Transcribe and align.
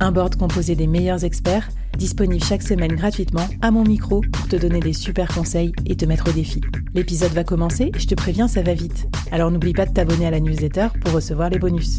Un 0.00 0.12
board 0.12 0.36
composé 0.36 0.76
des 0.76 0.86
meilleurs 0.86 1.24
experts, 1.24 1.68
disponible 1.96 2.44
chaque 2.44 2.62
semaine 2.62 2.94
gratuitement 2.94 3.48
à 3.62 3.72
mon 3.72 3.82
micro 3.82 4.20
pour 4.32 4.46
te 4.46 4.54
donner 4.54 4.78
des 4.78 4.92
super 4.92 5.26
conseils 5.34 5.72
et 5.86 5.96
te 5.96 6.04
mettre 6.04 6.28
au 6.28 6.32
défi. 6.32 6.60
L'épisode 6.94 7.32
va 7.32 7.42
commencer 7.42 7.90
je 7.96 8.06
te 8.06 8.14
préviens, 8.14 8.46
ça 8.46 8.62
va 8.62 8.74
vite. 8.74 9.08
Alors 9.32 9.50
n'oublie 9.50 9.72
pas 9.72 9.86
de 9.86 9.92
t'abonner 9.92 10.26
à 10.26 10.30
la 10.30 10.38
newsletter 10.38 10.88
pour 11.00 11.14
recevoir 11.14 11.50
les 11.50 11.58
bonus. 11.58 11.98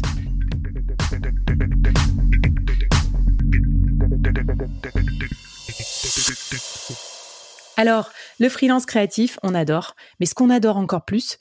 Alors, 7.76 8.10
le 8.38 8.48
freelance 8.48 8.84
créatif, 8.84 9.38
on 9.42 9.54
adore, 9.54 9.94
mais 10.20 10.26
ce 10.26 10.34
qu'on 10.34 10.50
adore 10.50 10.76
encore 10.76 11.04
plus, 11.04 11.38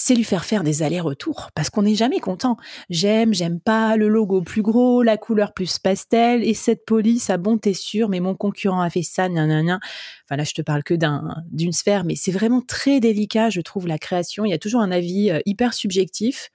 c'est 0.00 0.14
lui 0.14 0.22
faire 0.22 0.44
faire 0.44 0.62
des 0.62 0.84
allers-retours 0.84 1.50
parce 1.56 1.70
qu'on 1.70 1.82
n'est 1.82 1.96
jamais 1.96 2.20
content. 2.20 2.56
J'aime, 2.88 3.34
j'aime 3.34 3.58
pas, 3.58 3.96
le 3.96 4.08
logo 4.08 4.42
plus 4.42 4.62
gros, 4.62 5.02
la 5.02 5.16
couleur 5.16 5.52
plus 5.52 5.80
pastel 5.80 6.44
et 6.44 6.54
cette 6.54 6.84
police, 6.86 7.30
ah 7.30 7.36
bon, 7.36 7.58
t'es 7.58 7.74
sûr, 7.74 8.08
mais 8.08 8.20
mon 8.20 8.36
concurrent 8.36 8.80
a 8.80 8.90
fait 8.90 9.02
ça, 9.02 9.28
nan, 9.28 9.80
Enfin 10.24 10.36
là, 10.36 10.44
je 10.44 10.54
te 10.54 10.62
parle 10.62 10.84
que 10.84 10.94
d'un, 10.94 11.34
d'une 11.50 11.72
sphère, 11.72 12.04
mais 12.04 12.14
c'est 12.14 12.30
vraiment 12.30 12.60
très 12.60 13.00
délicat, 13.00 13.50
je 13.50 13.60
trouve, 13.60 13.88
la 13.88 13.98
création. 13.98 14.44
Il 14.44 14.50
y 14.50 14.54
a 14.54 14.58
toujours 14.58 14.82
un 14.82 14.92
avis 14.92 15.32
euh, 15.32 15.40
hyper 15.46 15.74
subjectif. 15.74 16.50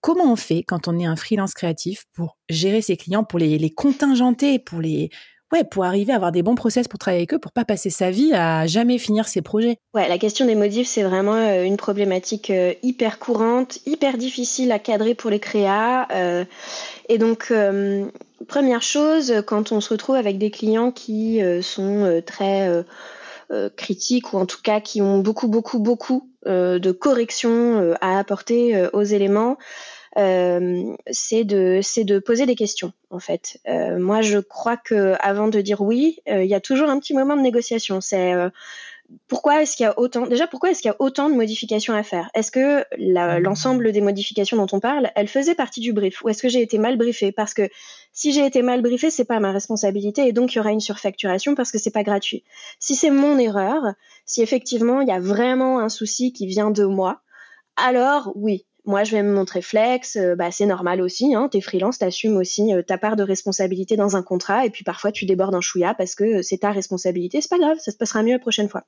Comment 0.00 0.32
on 0.32 0.36
fait 0.36 0.62
quand 0.62 0.86
on 0.86 1.00
est 1.00 1.04
un 1.04 1.16
freelance 1.16 1.54
créatif 1.54 2.04
pour 2.12 2.38
gérer 2.48 2.80
ses 2.80 2.96
clients, 2.96 3.24
pour 3.24 3.40
les 3.40 3.70
contingenter, 3.70 4.60
pour 4.60 4.80
les, 4.80 5.10
ouais, 5.52 5.64
pour 5.64 5.84
arriver 5.84 6.12
à 6.12 6.16
avoir 6.16 6.32
des 6.32 6.42
bons 6.42 6.54
process 6.54 6.88
pour 6.88 6.98
travailler 6.98 7.20
avec 7.20 7.34
eux, 7.34 7.38
pour 7.38 7.52
pas 7.52 7.64
passer 7.64 7.90
sa 7.90 8.10
vie 8.10 8.32
à 8.32 8.66
jamais 8.66 8.98
finir 8.98 9.28
ses 9.28 9.42
projets. 9.42 9.76
Ouais, 9.94 10.08
la 10.08 10.18
question 10.18 10.46
des 10.46 10.54
modifs, 10.54 10.88
c'est 10.88 11.02
vraiment 11.02 11.34
euh, 11.34 11.62
une 11.62 11.76
problématique 11.76 12.50
euh, 12.50 12.72
hyper 12.82 13.18
courante, 13.18 13.78
hyper 13.86 14.16
difficile 14.16 14.72
à 14.72 14.78
cadrer 14.78 15.14
pour 15.14 15.30
les 15.30 15.40
créas. 15.40 16.08
Euh, 16.10 16.44
et 17.08 17.18
donc, 17.18 17.52
première 18.48 18.82
chose, 18.82 19.42
quand 19.46 19.72
on 19.72 19.80
se 19.80 19.90
retrouve 19.90 20.16
avec 20.16 20.38
des 20.38 20.50
clients 20.50 20.90
qui 20.90 21.40
sont 21.60 22.22
très 22.24 22.84
critiques 23.76 24.32
ou 24.32 24.38
en 24.38 24.46
tout 24.46 24.62
cas 24.62 24.80
qui 24.80 25.02
ont 25.02 25.18
beaucoup, 25.18 25.48
beaucoup, 25.48 25.78
beaucoup 25.78 26.30
de 26.46 26.92
corrections 26.92 27.94
à 28.00 28.18
apporter 28.18 28.86
aux 28.94 29.02
éléments, 29.02 29.58
euh, 30.18 30.94
c'est 31.10 31.44
de 31.44 31.80
c'est 31.82 32.04
de 32.04 32.18
poser 32.18 32.46
des 32.46 32.54
questions 32.54 32.92
en 33.10 33.18
fait. 33.18 33.60
Euh, 33.68 33.98
moi, 33.98 34.20
je 34.22 34.38
crois 34.38 34.76
que 34.76 35.14
avant 35.20 35.48
de 35.48 35.60
dire 35.60 35.80
oui, 35.80 36.18
euh, 36.28 36.44
il 36.44 36.50
y 36.50 36.54
a 36.54 36.60
toujours 36.60 36.90
un 36.90 36.98
petit 36.98 37.14
moment 37.14 37.36
de 37.36 37.42
négociation. 37.42 38.00
C'est 38.00 38.34
pourquoi 39.28 39.62
est-ce 39.62 39.76
qu'il 39.76 39.84
y 39.84 39.86
a 39.86 39.98
autant 39.98 40.26
déjà 40.26 40.46
pourquoi 40.46 40.70
est-ce 40.70 40.80
qu'il 40.80 40.90
y 40.90 40.92
a 40.92 40.96
autant 40.98 41.28
de 41.28 41.34
modifications 41.34 41.94
à 41.94 42.02
faire? 42.02 42.30
Est-ce 42.34 42.50
que 42.50 42.80
mmh. 42.98 43.38
l'ensemble 43.42 43.92
des 43.92 44.00
modifications 44.00 44.56
dont 44.56 44.66
on 44.72 44.80
parle, 44.80 45.10
elles 45.14 45.28
faisaient 45.28 45.54
partie 45.54 45.80
du 45.80 45.92
brief? 45.92 46.22
Ou 46.22 46.28
est-ce 46.28 46.42
que 46.42 46.48
j'ai 46.48 46.62
été 46.62 46.78
mal 46.78 46.96
briefé 46.96 47.32
Parce 47.32 47.54
que 47.54 47.68
si 48.12 48.32
j'ai 48.32 48.44
été 48.44 48.62
mal 48.62 48.82
briefé, 48.82 49.10
c'est 49.10 49.24
pas 49.24 49.40
ma 49.40 49.52
responsabilité 49.52 50.26
et 50.26 50.32
donc 50.32 50.54
il 50.54 50.56
y 50.56 50.60
aura 50.60 50.72
une 50.72 50.80
surfacturation 50.80 51.54
parce 51.54 51.72
que 51.72 51.78
c'est 51.78 51.90
pas 51.90 52.02
gratuit. 52.02 52.44
Si 52.78 52.94
c'est 52.94 53.10
mon 53.10 53.38
erreur, 53.38 53.94
si 54.26 54.42
effectivement 54.42 55.00
il 55.00 55.08
y 55.08 55.12
a 55.12 55.20
vraiment 55.20 55.80
un 55.80 55.88
souci 55.88 56.32
qui 56.32 56.46
vient 56.46 56.70
de 56.70 56.84
moi, 56.84 57.22
alors 57.76 58.32
oui, 58.34 58.66
moi, 58.84 59.04
je 59.04 59.12
vais 59.12 59.22
me 59.22 59.32
montrer 59.32 59.62
flex, 59.62 60.16
euh, 60.16 60.34
bah, 60.34 60.50
c'est 60.50 60.66
normal 60.66 61.00
aussi, 61.00 61.34
hein, 61.34 61.48
t'es 61.48 61.60
freelance, 61.60 61.98
t'assumes 61.98 62.36
aussi 62.36 62.74
euh, 62.74 62.82
ta 62.82 62.98
part 62.98 63.14
de 63.14 63.22
responsabilité 63.22 63.96
dans 63.96 64.16
un 64.16 64.22
contrat, 64.22 64.66
et 64.66 64.70
puis 64.70 64.82
parfois 64.82 65.12
tu 65.12 65.24
débordes 65.24 65.54
un 65.54 65.60
chouïa 65.60 65.94
parce 65.94 66.16
que 66.16 66.24
euh, 66.24 66.42
c'est 66.42 66.58
ta 66.58 66.72
responsabilité, 66.72 67.40
c'est 67.40 67.50
pas 67.50 67.58
grave, 67.58 67.78
ça 67.78 67.92
se 67.92 67.96
passera 67.96 68.22
mieux 68.24 68.32
la 68.32 68.38
prochaine 68.40 68.68
fois. 68.68 68.84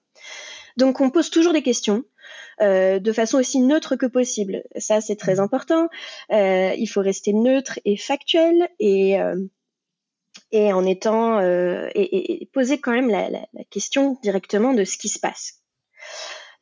Donc 0.76 1.00
on 1.00 1.10
pose 1.10 1.30
toujours 1.30 1.52
des 1.52 1.62
questions, 1.62 2.02
de 2.60 3.12
façon 3.12 3.38
aussi 3.38 3.60
neutre 3.60 3.94
que 3.94 4.06
possible. 4.06 4.64
Ça, 4.76 5.00
c'est 5.00 5.14
très 5.14 5.38
important. 5.38 5.88
il 6.30 6.86
faut 6.86 7.00
rester 7.00 7.32
neutre 7.32 7.78
et 7.84 7.96
factuel, 7.96 8.68
et, 8.80 9.16
et 10.50 10.72
en 10.72 10.84
étant... 10.84 11.40
Et, 11.40 12.48
poser 12.52 12.78
quand 12.78 12.90
même 12.90 13.08
la, 13.08 13.30
la 13.30 13.64
question 13.70 14.18
directement 14.20 14.72
de 14.72 14.82
ce 14.82 14.98
qui 14.98 15.08
se 15.08 15.20
passe. 15.20 15.63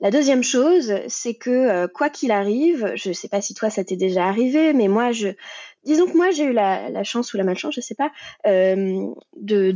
La 0.02 0.10
deuxième 0.10 0.42
chose, 0.42 0.94
c'est 1.06 1.34
que 1.34 1.50
euh, 1.50 1.86
quoi 1.86 2.10
qu'il 2.10 2.32
arrive, 2.32 2.92
je 2.96 3.10
ne 3.10 3.14
sais 3.14 3.28
pas 3.28 3.40
si 3.40 3.54
toi 3.54 3.70
ça 3.70 3.84
t'est 3.84 3.96
déjà 3.96 4.26
arrivé, 4.26 4.72
mais 4.72 4.88
moi 4.88 5.12
je, 5.12 5.28
disons 5.84 6.06
que 6.06 6.16
moi 6.16 6.32
j'ai 6.32 6.44
eu 6.44 6.52
la, 6.52 7.04
chance 7.04 7.32
ou 7.32 7.36
la 7.36 7.44
malchance, 7.44 7.76
je 7.76 7.80
sais 7.80 7.94
pas, 7.94 8.10
euh, 8.46 9.06
de 9.36 9.70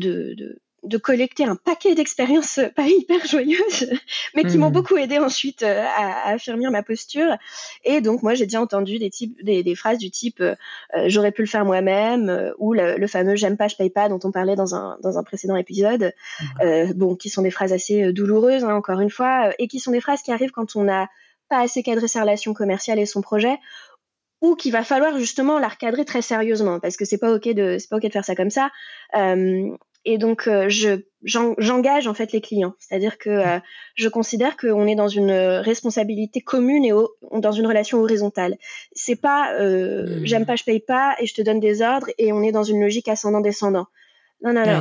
collecter 0.99 1.45
un 1.45 1.57
paquet 1.57 1.95
d'expériences 1.95 2.59
euh, 2.59 2.69
pas 2.69 2.87
hyper 2.87 3.25
joyeuses, 3.27 3.91
mais 4.35 4.45
qui 4.45 4.59
m'ont 4.59 4.71
hmm. 4.71 4.73
beaucoup 4.73 4.97
aidé 4.97 5.19
ensuite 5.19 5.63
euh, 5.63 5.85
à, 5.97 6.31
affirmer 6.31 6.69
ma 6.71 6.83
posture. 6.83 7.37
Et 7.85 8.01
donc 8.01 8.23
moi 8.23 8.35
j'ai 8.35 8.47
déjà 8.47 8.61
entendu 8.61 8.99
des 8.99 9.11
types, 9.11 9.43
des, 9.45 9.75
phrases 9.75 9.99
du 9.99 10.11
type 10.11 10.41
euh, 10.41 10.55
j'aurais 11.07 11.33
pu 11.33 11.43
le 11.43 11.49
faire 11.49 11.65
moi-même 11.65 12.53
ou 12.59 12.73
le, 12.73 13.07
fameux 13.07 13.37
j'aime 13.37 13.57
pas 13.57 13.69
je 13.69 13.77
paye 13.77 13.91
pas 13.91 14.09
dont 14.09 14.21
on 14.25 14.31
parlait 14.31 14.57
dans 14.57 14.75
un 14.75 14.99
dans 15.03 15.19
un 15.19 15.23
précédent 15.23 15.57
épisode. 15.57 16.13
Bon, 16.95 17.17
qui 17.17 17.29
sont 17.29 17.43
des 17.43 17.51
phrases 17.51 17.73
assez 17.73 18.13
douloureuses 18.13 18.65
hein, 18.65 18.75
encore 18.75 19.01
une 19.01 19.11
fois, 19.11 19.53
et 19.59 19.69
qui 19.69 19.81
sont 19.81 19.93
des 19.93 20.01
phrases 20.01 20.23
qui 20.23 20.33
arrivent 20.33 20.51
quand 20.51 20.77
on 20.77 20.85
n'a 20.85 21.09
pas 21.49 21.61
assez 21.61 21.83
cadré 21.83 22.09
sa 22.09 22.23
relation 22.23 22.55
commerciale 22.55 22.99
et 22.99 23.07
son 23.07 23.21
projet 23.21 23.59
ou 24.43 24.55
qu'il 24.55 24.73
va 24.73 24.85
falloir 24.85 25.19
justement 25.19 25.59
la 25.59 25.69
recadrer 25.69 26.05
très 26.05 26.23
sérieusement 26.23 26.81
parce 26.81 26.97
que 26.97 27.05
c'est 27.05 27.19
pas 27.19 27.33
ok 27.33 27.49
de 27.49 27.79
c'est 27.79 27.89
pas 27.89 27.97
ok 27.97 28.03
de 28.03 28.13
faire 28.13 28.25
ça 28.25 28.35
comme 28.35 28.51
ça 28.51 28.71
et 30.07 30.19
donc 30.19 30.47
euh, 30.47 30.67
je 30.69 31.03
j'engage 31.25 32.07
en 32.07 32.15
fait 32.15 32.33
les 32.33 32.41
clients, 32.41 32.75
c'est-à-dire 32.79 33.19
que 33.19 33.29
euh, 33.29 33.59
je 33.97 34.09
considère 34.09 34.57
qu'on 34.57 34.87
est 34.87 34.95
dans 34.95 35.09
une 35.09 35.33
responsabilité 35.33 36.41
commune 36.41 36.85
et 36.85 36.93
dans 37.33 37.51
une 37.51 37.67
relation 37.67 37.99
horizontale. 37.99 38.57
C'est 38.93 39.21
pas 39.21 39.53
euh, 39.55 40.21
mmh. 40.21 40.27
j'aime 40.27 40.47
pas, 40.47 40.55
je 40.55 40.63
paye 40.63 40.79
pas 40.79 41.17
et 41.19 41.27
je 41.27 41.35
te 41.35 41.43
donne 41.43 41.59
des 41.59 41.83
ordres 41.83 42.07
et 42.19 42.33
on 42.33 42.45
est 42.45 42.53
dans 42.53 42.63
une 42.63 42.81
logique 42.81 43.09
ascendant-descendant. 43.09 43.87
Non, 44.43 44.53
non, 44.53 44.65
non, 44.65 44.81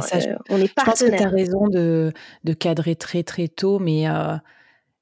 on 0.49 0.61
est 0.61 0.71
partenaire. 0.71 0.75
Je 0.75 0.83
pense 0.83 0.99
que 1.01 1.17
tu 1.17 1.23
as 1.23 1.29
raison 1.29 1.67
de, 1.69 2.11
de, 2.43 2.53
cadrer 2.53 2.95
très 2.95 3.23
très 3.23 3.47
tôt, 3.47 3.79
mais 3.79 4.05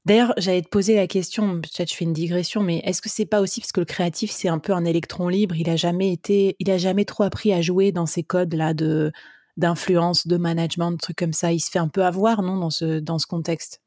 D'ailleurs, 0.05 0.33
j'allais 0.37 0.61
te 0.61 0.67
poser 0.67 0.95
la 0.95 1.07
question, 1.07 1.61
peut-être 1.61 1.89
je 1.89 1.95
fais 1.95 2.03
une 2.03 2.11
digression, 2.11 2.61
mais 2.61 2.79
est-ce 2.79 3.01
que 3.01 3.07
c'est 3.07 3.25
pas 3.25 3.39
aussi 3.39 3.61
parce 3.61 3.71
que 3.71 3.79
le 3.79 3.85
créatif 3.85 4.31
c'est 4.31 4.49
un 4.49 4.59
peu 4.59 4.73
un 4.73 4.83
électron 4.83 5.29
libre, 5.29 5.55
il 5.55 5.69
a 5.69 5.77
jamais 5.77 6.11
été, 6.11 6.57
il 6.59 6.69
a 6.69 6.77
jamais 6.77 7.05
trop 7.05 7.23
appris 7.23 7.53
à 7.53 7.61
jouer 7.61 7.93
dans 7.93 8.05
ces 8.05 8.21
codes 8.21 8.53
là 8.53 8.73
de 8.73 9.13
d'influence, 9.57 10.27
de 10.27 10.37
management, 10.37 10.91
de 10.91 10.97
trucs 10.97 11.17
comme 11.17 11.33
ça. 11.33 11.51
Il 11.51 11.59
se 11.59 11.69
fait 11.69 11.79
un 11.79 11.87
peu 11.87 12.03
avoir, 12.03 12.41
non, 12.41 12.57
dans 12.57 12.69
ce, 12.69 12.99
dans 12.99 13.19
ce 13.19 13.27
contexte? 13.27 13.81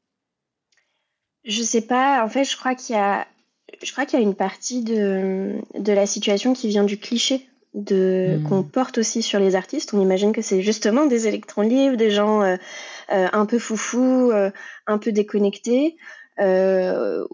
Je 1.43 1.61
sais 1.61 1.81
pas. 1.81 2.23
En 2.23 2.29
fait, 2.29 2.43
je 2.43 2.57
crois 2.57 2.75
qu'il 2.75 2.95
y 2.95 2.99
a, 2.99 3.27
je 3.83 3.91
crois 3.91 4.05
qu'il 4.05 4.19
y 4.19 4.21
a 4.21 4.25
une 4.25 4.35
partie 4.35 4.83
de, 4.83 5.55
de 5.77 5.93
la 5.93 6.05
situation 6.05 6.53
qui 6.53 6.67
vient 6.67 6.83
du 6.83 6.97
cliché 6.97 7.47
de 7.73 8.37
hmm. 8.39 8.43
qu'on 8.43 8.63
porte 8.63 8.97
aussi 8.97 9.21
sur 9.21 9.39
les 9.39 9.55
artistes. 9.55 9.93
On 9.93 10.01
imagine 10.01 10.31
que 10.31 10.41
c'est 10.41 10.61
justement 10.61 11.05
des 11.05 11.27
électrons 11.27 11.61
libres, 11.61 11.95
des 11.95 12.11
gens 12.11 12.41
euh, 12.41 12.55
euh, 13.11 13.27
un 13.31 13.45
peu 13.45 13.59
foufou, 13.59 14.31
euh, 14.31 14.51
un 14.87 14.97
peu 14.97 15.11
déconnectés 15.11 15.95
euh, 16.39 17.25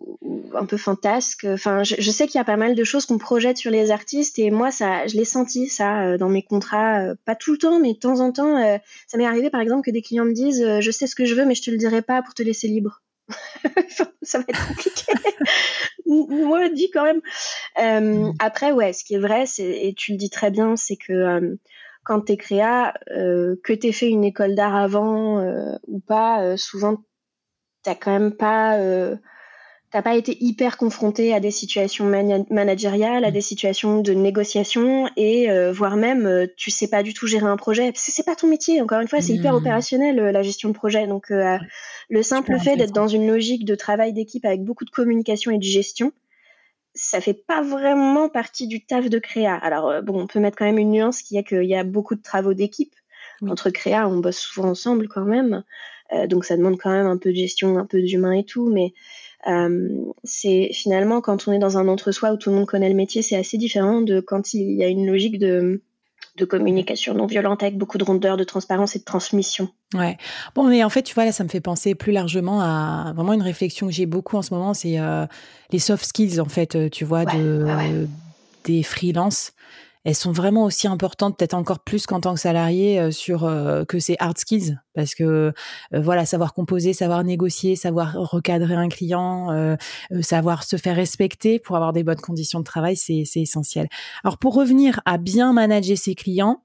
un 0.55 0.65
peu 0.65 0.77
fantasque. 0.77 1.45
Enfin, 1.45 1.83
je, 1.83 1.95
je 1.99 2.11
sais 2.11 2.27
qu'il 2.27 2.37
y 2.37 2.41
a 2.41 2.45
pas 2.45 2.57
mal 2.57 2.75
de 2.75 2.83
choses 2.83 3.05
qu'on 3.05 3.17
projette 3.17 3.57
sur 3.57 3.71
les 3.71 3.91
artistes 3.91 4.39
et 4.39 4.51
moi, 4.51 4.71
ça, 4.71 5.07
je 5.07 5.15
l'ai 5.15 5.25
senti 5.25 5.67
ça 5.67 6.03
euh, 6.03 6.17
dans 6.17 6.29
mes 6.29 6.43
contrats, 6.43 7.01
euh, 7.01 7.15
pas 7.25 7.35
tout 7.35 7.51
le 7.51 7.57
temps, 7.57 7.79
mais 7.79 7.93
de 7.93 7.99
temps 7.99 8.19
en 8.19 8.31
temps. 8.31 8.57
Euh, 8.57 8.77
ça 9.07 9.17
m'est 9.17 9.25
arrivé 9.25 9.49
par 9.49 9.61
exemple 9.61 9.83
que 9.83 9.91
des 9.91 10.01
clients 10.01 10.25
me 10.25 10.33
disent, 10.33 10.79
je 10.79 10.91
sais 10.91 11.07
ce 11.07 11.15
que 11.15 11.25
je 11.25 11.35
veux, 11.35 11.45
mais 11.45 11.55
je 11.55 11.63
te 11.63 11.71
le 11.71 11.77
dirai 11.77 12.01
pas 12.01 12.21
pour 12.21 12.33
te 12.33 12.43
laisser 12.43 12.67
libre. 12.67 13.01
ça 14.21 14.39
va 14.39 14.45
être 14.47 14.67
compliqué. 14.67 15.13
moi, 16.05 16.69
dis 16.69 16.91
quand 16.91 17.03
même. 17.03 17.21
Mm. 17.77 18.33
après, 18.39 18.71
ouais, 18.71 18.93
ce 18.93 19.03
qui 19.03 19.15
est 19.15 19.19
vrai, 19.19 19.45
c'est 19.45 19.63
et 19.63 19.93
tu 19.93 20.11
le 20.11 20.17
dis 20.17 20.29
très 20.29 20.51
bien, 20.51 20.75
c'est 20.75 20.97
que 20.97 21.57
quand 22.03 22.21
t'es 22.21 22.35
créa, 22.35 22.93
que 23.07 23.73
t'aies 23.73 23.93
fait 23.93 24.09
une 24.09 24.25
école 24.25 24.55
d'art 24.55 24.75
avant 24.75 25.41
ou 25.87 25.99
pas, 25.99 26.57
souvent 26.57 26.97
t'as 27.83 27.95
quand 27.95 28.11
même 28.11 28.31
pas 28.31 28.77
euh, 28.77 29.15
t'as 29.91 30.01
pas 30.01 30.15
été 30.15 30.37
hyper 30.43 30.77
confronté 30.77 31.33
à 31.33 31.39
des 31.39 31.51
situations 31.51 32.05
managériales, 32.49 33.25
à 33.25 33.31
des 33.31 33.41
situations 33.41 34.01
de 34.01 34.13
négociation 34.13 35.07
et 35.15 35.51
euh, 35.51 35.71
voire 35.71 35.97
même 35.97 36.25
euh, 36.25 36.47
tu 36.57 36.71
sais 36.71 36.87
pas 36.89 37.03
du 37.03 37.13
tout 37.13 37.27
gérer 37.27 37.45
un 37.45 37.57
projet. 37.57 37.91
C'est 37.95 38.25
pas 38.25 38.35
ton 38.35 38.47
métier. 38.47 38.81
Encore 38.81 39.01
une 39.01 39.07
fois, 39.07 39.21
c'est 39.21 39.33
hyper 39.33 39.53
mmh. 39.53 39.57
opérationnel 39.57 40.15
la 40.15 40.41
gestion 40.41 40.69
de 40.69 40.73
projet. 40.73 41.05
Donc 41.05 41.31
le 42.09 42.23
simple 42.23 42.57
fait 42.59 42.75
d'être 42.75 42.93
dans 42.93 43.07
une 43.07 43.27
logique 43.27 43.65
de 43.65 43.75
travail 43.75 44.13
d'équipe 44.13 44.45
avec 44.45 44.63
beaucoup 44.63 44.85
de 44.85 44.89
communication 44.89 45.51
et 45.51 45.57
de 45.57 45.63
gestion, 45.63 46.11
ça 46.95 47.21
fait 47.21 47.33
pas 47.33 47.61
vraiment 47.61 48.29
partie 48.29 48.67
du 48.67 48.85
taf 48.85 49.09
de 49.09 49.19
créa. 49.19 49.55
Alors 49.55 50.01
bon, 50.01 50.21
on 50.21 50.27
peut 50.27 50.39
mettre 50.39 50.57
quand 50.57 50.65
même 50.65 50.79
une 50.79 50.91
nuance 50.91 51.21
qui 51.21 51.37
est 51.37 51.43
qu'il 51.43 51.65
y 51.65 51.75
a 51.75 51.83
beaucoup 51.83 52.15
de 52.15 52.21
travaux 52.21 52.53
d'équipe. 52.53 52.93
Entre 53.47 53.69
créa, 53.69 54.07
on 54.07 54.19
bosse 54.19 54.37
souvent 54.37 54.69
ensemble 54.69 55.07
quand 55.07 55.25
même. 55.25 55.63
Donc 56.27 56.45
ça 56.45 56.57
demande 56.57 56.77
quand 56.77 56.91
même 56.91 57.07
un 57.07 57.17
peu 57.17 57.31
de 57.31 57.35
gestion, 57.35 57.77
un 57.77 57.85
peu 57.85 58.01
d'humain 58.01 58.33
et 58.33 58.43
tout, 58.43 58.69
mais 58.69 58.93
euh, 59.47 59.89
c'est 60.23 60.69
finalement 60.73 61.21
quand 61.21 61.47
on 61.47 61.51
est 61.51 61.59
dans 61.59 61.77
un 61.77 61.87
entre-soi 61.87 62.31
où 62.31 62.37
tout 62.37 62.49
le 62.49 62.55
monde 62.55 62.65
connaît 62.65 62.89
le 62.89 62.95
métier, 62.95 63.21
c'est 63.21 63.35
assez 63.35 63.57
différent 63.57 64.01
de 64.01 64.19
quand 64.19 64.53
il 64.53 64.75
y 64.75 64.83
a 64.83 64.87
une 64.87 65.05
logique 65.05 65.37
de, 65.37 65.81
de 66.37 66.45
communication 66.45 67.13
non 67.13 67.25
violente 67.25 67.61
avec 67.61 67.77
beaucoup 67.77 67.97
de 67.97 68.03
rondeur, 68.03 68.37
de 68.37 68.43
transparence 68.43 68.95
et 68.95 68.99
de 68.99 69.03
transmission. 69.03 69.67
Ouais. 69.93 70.17
Bon, 70.55 70.63
mais 70.67 70.83
en 70.83 70.89
fait, 70.89 71.03
tu 71.03 71.13
vois, 71.13 71.25
là, 71.25 71.31
ça 71.31 71.43
me 71.43 71.49
fait 71.49 71.61
penser 71.61 71.93
plus 71.93 72.13
largement 72.13 72.61
à 72.61 73.11
vraiment 73.15 73.33
une 73.33 73.41
réflexion 73.41 73.87
que 73.87 73.93
j'ai 73.93 74.05
beaucoup 74.05 74.37
en 74.37 74.41
ce 74.41 74.53
moment, 74.53 74.73
c'est 74.73 74.99
euh, 74.99 75.25
les 75.71 75.79
soft 75.79 76.05
skills, 76.05 76.39
en 76.39 76.49
fait, 76.49 76.75
euh, 76.75 76.89
tu 76.89 77.03
vois, 77.03 77.25
de, 77.25 78.07
des 78.63 78.81
freelances 78.81 79.53
elles 80.05 80.15
sont 80.15 80.31
vraiment 80.31 80.65
aussi 80.65 80.87
importantes, 80.87 81.37
peut-être 81.37 81.53
encore 81.53 81.79
plus 81.79 82.05
qu'en 82.05 82.19
tant 82.19 82.33
que 82.33 82.39
salarié, 82.39 82.99
euh, 82.99 83.11
sur 83.11 83.45
euh, 83.45 83.85
que 83.85 83.99
ces 83.99 84.15
hard 84.19 84.37
skills, 84.37 84.77
parce 84.93 85.15
que 85.15 85.23
euh, 85.23 85.51
voilà, 85.93 86.25
savoir 86.25 86.53
composer, 86.53 86.93
savoir 86.93 87.23
négocier, 87.23 87.75
savoir 87.75 88.13
recadrer 88.13 88.75
un 88.75 88.89
client, 88.89 89.77
savoir 90.21 90.63
se 90.63 90.77
faire 90.77 90.95
respecter 90.95 91.59
pour 91.59 91.75
avoir 91.75 91.93
des 91.93 92.03
bonnes 92.03 92.19
conditions 92.19 92.59
de 92.59 92.63
travail, 92.63 92.95
c'est 92.95 93.23
essentiel. 93.35 93.87
Alors 94.23 94.37
pour 94.37 94.53
revenir 94.53 94.99
à 95.05 95.17
bien 95.17 95.53
manager 95.53 95.97
ses 95.97 96.15
clients, 96.15 96.63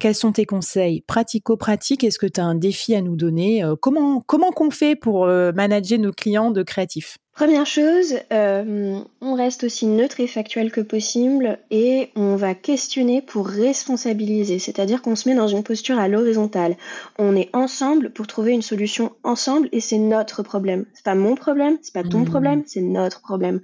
quels 0.00 0.14
sont 0.14 0.32
tes 0.32 0.46
conseils 0.46 1.02
pratico-pratiques? 1.02 2.04
Est-ce 2.04 2.18
que 2.18 2.26
tu 2.26 2.40
as 2.40 2.44
un 2.44 2.54
défi 2.54 2.94
à 2.94 3.02
nous 3.02 3.16
donner? 3.16 3.64
Comment 3.80 4.20
comment 4.20 4.50
qu'on 4.50 4.70
fait 4.70 4.96
pour 4.96 5.26
manager 5.26 5.98
nos 5.98 6.12
clients 6.12 6.50
de 6.50 6.62
créatifs? 6.62 7.18
Première 7.38 7.66
chose, 7.66 8.16
euh, 8.32 8.98
on 9.20 9.34
reste 9.34 9.62
aussi 9.62 9.86
neutre 9.86 10.18
et 10.18 10.26
factuel 10.26 10.72
que 10.72 10.80
possible 10.80 11.60
et 11.70 12.10
on 12.16 12.34
va 12.34 12.56
questionner 12.56 13.22
pour 13.22 13.46
responsabiliser, 13.46 14.58
c'est-à-dire 14.58 15.02
qu'on 15.02 15.14
se 15.14 15.28
met 15.28 15.36
dans 15.36 15.46
une 15.46 15.62
posture 15.62 16.00
à 16.00 16.08
l'horizontale. 16.08 16.74
On 17.16 17.36
est 17.36 17.48
ensemble 17.54 18.10
pour 18.10 18.26
trouver 18.26 18.54
une 18.54 18.62
solution 18.62 19.12
ensemble 19.22 19.68
et 19.70 19.78
c'est 19.78 19.98
notre 19.98 20.42
problème. 20.42 20.86
C'est 20.94 21.04
pas 21.04 21.14
mon 21.14 21.36
problème, 21.36 21.78
c'est 21.80 21.94
pas 21.94 22.02
ton 22.02 22.22
mmh. 22.22 22.24
problème, 22.24 22.62
c'est 22.66 22.80
notre 22.80 23.20
problème. 23.20 23.60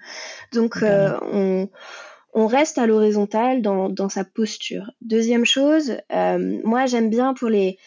Donc 0.52 0.76
euh, 0.84 1.18
on, 1.32 1.68
on, 2.32 2.46
reste 2.46 2.78
à 2.78 2.86
l'horizontale 2.86 3.60
dans, 3.60 3.88
dans, 3.88 4.08
sa 4.08 4.22
posture. 4.22 4.92
Deuxième 5.00 5.44
chose, 5.44 5.96
euh, 6.12 6.60
moi 6.62 6.86
j'aime 6.86 7.10
bien 7.10 7.34
pour 7.34 7.48
les 7.48 7.78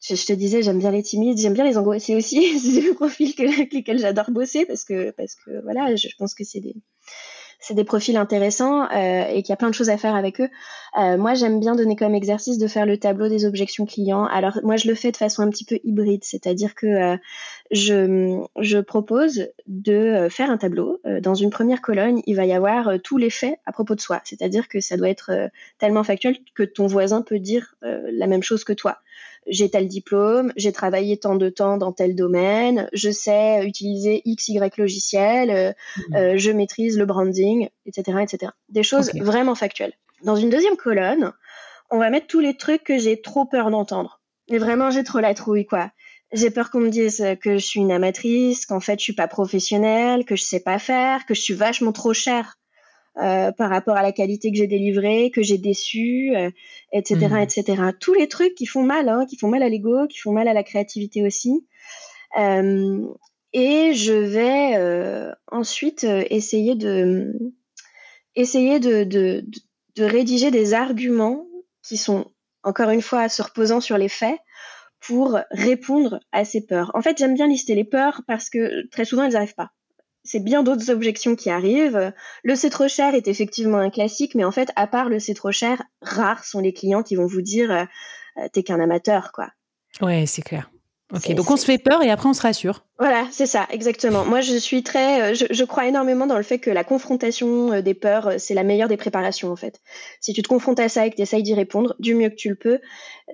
je, 0.00 0.26
te 0.26 0.32
disais, 0.32 0.62
j'aime 0.62 0.78
bien 0.78 0.90
les 0.90 1.02
timides, 1.02 1.38
j'aime 1.38 1.54
bien 1.54 1.64
les 1.64 1.78
angoissés 1.78 2.14
aussi. 2.14 2.58
c'est 2.60 2.80
des 2.80 2.94
profils 2.94 3.34
avec 3.38 3.72
lesquels 3.72 3.98
j'adore 3.98 4.30
bosser 4.30 4.66
parce 4.66 4.84
que, 4.84 5.10
parce 5.12 5.34
que 5.34 5.62
voilà, 5.62 5.96
je, 5.96 6.08
pense 6.18 6.34
que 6.34 6.44
c'est 6.44 6.60
des, 6.60 6.74
c'est 7.58 7.74
des 7.74 7.84
profils 7.84 8.16
intéressants 8.16 8.84
euh, 8.90 9.26
et 9.28 9.42
qu'il 9.42 9.50
y 9.50 9.52
a 9.52 9.56
plein 9.56 9.70
de 9.70 9.74
choses 9.74 9.90
à 9.90 9.96
faire 9.96 10.14
avec 10.14 10.40
eux. 10.40 10.48
Euh, 10.98 11.16
moi, 11.16 11.34
j'aime 11.34 11.60
bien 11.60 11.74
donner 11.74 11.96
comme 11.96 12.14
exercice 12.14 12.58
de 12.58 12.66
faire 12.66 12.86
le 12.86 12.98
tableau 12.98 13.28
des 13.28 13.44
objections 13.44 13.86
clients. 13.86 14.24
Alors, 14.24 14.60
moi, 14.62 14.76
je 14.76 14.86
le 14.88 14.94
fais 14.94 15.10
de 15.10 15.16
façon 15.16 15.42
un 15.42 15.50
petit 15.50 15.64
peu 15.64 15.78
hybride, 15.82 16.24
c'est-à-dire 16.24 16.74
que 16.74 16.86
euh, 16.86 17.16
je, 17.70 18.40
je 18.60 18.78
propose 18.78 19.48
de 19.66 20.28
faire 20.30 20.50
un 20.50 20.56
tableau. 20.58 21.00
dans 21.20 21.34
une 21.34 21.50
première 21.50 21.80
colonne, 21.80 22.20
il 22.26 22.36
va 22.36 22.46
y 22.46 22.52
avoir 22.52 23.00
tous 23.02 23.16
les 23.16 23.30
faits 23.30 23.58
à 23.66 23.72
propos 23.72 23.94
de 23.94 24.00
soi, 24.00 24.20
c'est-à-dire 24.24 24.68
que 24.68 24.80
ça 24.80 24.96
doit 24.96 25.08
être 25.08 25.32
tellement 25.78 26.04
factuel 26.04 26.36
que 26.54 26.62
ton 26.62 26.86
voisin 26.86 27.22
peut 27.22 27.40
dire 27.40 27.74
la 27.82 28.26
même 28.28 28.42
chose 28.42 28.62
que 28.62 28.72
toi 28.72 28.98
j'ai 29.46 29.70
tel 29.70 29.88
diplôme, 29.88 30.52
j'ai 30.56 30.72
travaillé 30.72 31.16
tant 31.16 31.36
de 31.36 31.48
temps 31.48 31.76
dans 31.76 31.92
tel 31.92 32.14
domaine, 32.14 32.88
je 32.92 33.10
sais 33.10 33.64
utiliser 33.66 34.22
X, 34.24 34.48
Y 34.48 34.76
logiciel, 34.76 35.50
euh, 35.50 35.72
mhm. 36.08 36.16
euh, 36.16 36.34
je 36.36 36.50
maîtrise 36.50 36.98
le 36.98 37.06
branding, 37.06 37.68
etc. 37.86 38.18
etc. 38.22 38.52
Des 38.68 38.82
choses 38.82 39.12
vraiment 39.14 39.54
factuelles. 39.54 39.92
Dans 40.22 40.36
une 40.36 40.50
deuxième 40.50 40.76
colonne, 40.76 41.32
on 41.90 41.98
va 41.98 42.10
mettre 42.10 42.26
tous 42.26 42.40
les 42.40 42.56
trucs 42.56 42.82
que 42.82 42.98
j'ai 42.98 43.20
trop 43.20 43.44
peur 43.44 43.70
d'entendre. 43.70 44.20
Mais 44.50 44.58
vraiment, 44.58 44.90
j'ai 44.90 45.04
trop 45.04 45.20
la 45.20 45.34
trouille, 45.34 45.66
quoi. 45.66 45.90
J'ai 46.32 46.50
peur 46.50 46.70
qu'on 46.70 46.80
me 46.80 46.90
dise 46.90 47.24
que 47.40 47.58
je 47.58 47.64
suis 47.64 47.80
une 47.80 47.92
amatrice, 47.92 48.66
qu'en 48.66 48.80
fait, 48.80 48.98
je 48.98 49.04
suis 49.04 49.12
pas 49.12 49.28
professionnelle, 49.28 50.24
que 50.24 50.34
je 50.34 50.42
sais 50.42 50.60
pas 50.60 50.78
faire, 50.78 51.24
que 51.26 51.34
je 51.34 51.40
suis 51.40 51.54
vachement 51.54 51.92
trop 51.92 52.12
chère 52.12 52.56
euh, 53.18 53.50
par 53.50 53.70
rapport 53.70 53.96
à 53.96 54.02
la 54.02 54.12
qualité 54.12 54.50
que 54.50 54.58
j'ai 54.58 54.66
délivrée, 54.66 55.30
que 55.30 55.42
j'ai 55.42 55.56
déçue, 55.56 56.34
etc., 56.92 57.28
euh, 57.32 57.36
etc. 57.38 57.64
Mhm. 57.78 57.92
Tous 57.98 58.12
les 58.12 58.28
trucs 58.28 58.54
qui 58.54 58.66
font 58.66 58.82
mal, 58.82 59.08
hein, 59.08 59.24
qui 59.24 59.38
font 59.38 59.48
mal 59.48 59.62
à 59.62 59.70
l'ego, 59.70 60.06
qui 60.06 60.18
font 60.18 60.32
mal 60.32 60.48
à 60.48 60.52
la 60.52 60.62
créativité 60.62 61.24
aussi. 61.24 61.66
Euh, 62.38 63.06
et 63.54 63.94
je 63.94 64.12
vais 64.12 65.32
ensuite 65.50 66.04
essayer 66.04 66.74
de 66.74 67.32
essayer 68.34 68.80
de, 68.80 69.04
de, 69.04 69.46
de, 69.94 70.04
rédiger 70.04 70.50
des 70.50 70.74
arguments 70.74 71.46
qui 71.82 71.96
sont 71.96 72.30
encore 72.64 72.90
une 72.90 73.00
fois 73.00 73.30
se 73.30 73.40
reposant 73.40 73.80
sur 73.80 73.96
les 73.96 74.10
faits 74.10 74.38
pour 75.00 75.38
répondre 75.52 76.20
à 76.32 76.44
ces 76.44 76.66
peurs. 76.66 76.90
En 76.92 77.00
fait, 77.00 77.16
j'aime 77.16 77.32
bien 77.32 77.48
lister 77.48 77.74
les 77.74 77.84
peurs 77.84 78.20
parce 78.26 78.50
que 78.50 78.86
très 78.88 79.06
souvent 79.06 79.22
elles 79.24 79.32
n'arrivent 79.32 79.54
pas 79.54 79.70
c'est 80.26 80.40
bien 80.40 80.62
d'autres 80.62 80.90
objections 80.90 81.36
qui 81.36 81.50
arrivent. 81.50 82.12
Le 82.42 82.54
c'est 82.54 82.70
trop 82.70 82.88
cher 82.88 83.14
est 83.14 83.28
effectivement 83.28 83.78
un 83.78 83.90
classique, 83.90 84.34
mais 84.34 84.44
en 84.44 84.50
fait, 84.50 84.70
à 84.76 84.86
part 84.86 85.08
le 85.08 85.18
c'est 85.18 85.34
trop 85.34 85.52
cher, 85.52 85.82
rares 86.02 86.44
sont 86.44 86.60
les 86.60 86.72
clients 86.72 87.02
qui 87.02 87.16
vont 87.16 87.26
vous 87.26 87.42
dire 87.42 87.70
euh, 87.70 87.84
euh, 88.38 88.48
t'es 88.52 88.62
qu'un 88.62 88.80
amateur, 88.80 89.32
quoi. 89.32 89.48
Ouais, 90.02 90.26
c'est 90.26 90.42
clair. 90.42 90.70
Ok, 91.14 91.32
donc 91.34 91.48
on 91.52 91.56
se 91.56 91.64
fait 91.64 91.78
peur 91.78 92.02
et 92.02 92.10
après 92.10 92.28
on 92.28 92.34
se 92.34 92.42
rassure. 92.42 92.84
Voilà, 92.98 93.28
c'est 93.30 93.46
ça, 93.46 93.68
exactement. 93.70 94.24
Moi, 94.24 94.40
je 94.40 94.56
suis 94.56 94.82
très, 94.82 95.22
euh, 95.22 95.34
je, 95.34 95.64
crois 95.64 95.86
énormément 95.86 96.26
dans 96.26 96.36
le 96.36 96.42
fait 96.42 96.58
que 96.58 96.70
la 96.70 96.82
confrontation 96.82 97.80
des 97.80 97.94
peurs, 97.94 98.32
c'est 98.38 98.54
la 98.54 98.64
meilleure 98.64 98.88
des 98.88 98.96
préparations 98.96 99.52
en 99.52 99.56
fait. 99.56 99.80
Si 100.20 100.32
tu 100.32 100.42
te 100.42 100.48
confrontes 100.48 100.80
à 100.80 100.88
ça 100.88 101.06
et 101.06 101.10
que 101.10 101.16
tu 101.16 101.22
essayes 101.22 101.44
d'y 101.44 101.54
répondre 101.54 101.94
du 102.00 102.16
mieux 102.16 102.28
que 102.28 102.34
tu 102.34 102.48
le 102.48 102.56
peux, 102.56 102.80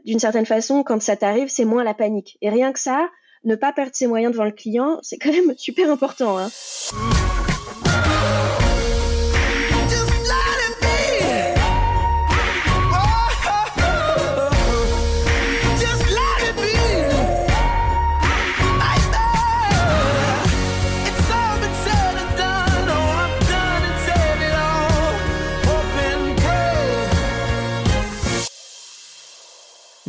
d'une 0.05 0.19
certaine 0.19 0.45
façon, 0.45 0.83
quand 0.83 1.01
ça 1.01 1.17
t'arrive, 1.17 1.49
c'est 1.49 1.65
moins 1.65 1.83
la 1.83 1.95
panique. 1.95 2.37
Et 2.43 2.51
rien 2.51 2.73
que 2.73 2.79
ça, 2.79 3.09
ne 3.45 3.55
pas 3.55 3.73
perdre 3.73 3.93
ses 3.95 4.07
moyens 4.07 4.33
devant 4.33 4.45
le 4.45 4.53
client, 4.53 4.99
c'est 5.03 5.19
quand 5.19 5.33
même 5.33 5.55
super 5.57 5.91
important. 5.91 6.39
Hein. 6.39 6.51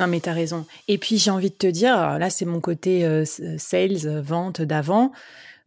Non, 0.04 0.10
mais 0.10 0.20
tu 0.20 0.28
as 0.28 0.34
raison. 0.34 0.66
Et 0.90 0.98
puis, 0.98 1.18
j'ai 1.18 1.32
envie 1.32 1.50
de 1.50 1.56
te 1.56 1.68
dire, 1.68 1.96
là, 2.20 2.30
c'est 2.30 2.44
mon 2.44 2.60
côté 2.60 3.06
euh, 3.06 3.24
sales, 3.58 4.20
vente 4.20 4.62
d'avant. 4.62 5.14